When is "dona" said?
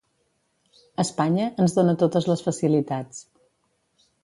1.79-1.95